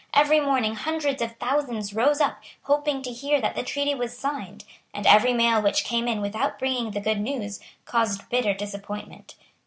Every 0.15 0.39
morning 0.39 0.73
hundreds 0.77 1.21
of 1.21 1.35
thousands 1.37 1.93
rose 1.93 2.19
up 2.21 2.41
hoping 2.63 3.03
to 3.03 3.11
hear 3.11 3.39
that 3.39 3.53
the 3.53 3.61
treaty 3.61 3.93
was 3.93 4.17
signed; 4.17 4.63
and 4.95 5.05
every 5.05 5.31
mail 5.31 5.61
which 5.61 5.83
came 5.83 6.07
in 6.07 6.21
without 6.21 6.57
bringing 6.57 6.89
the 6.89 6.99
good 6.99 7.19
news 7.19 7.59
caused 7.85 8.27
bitter 8.29 8.55
disappointment. 8.55 9.35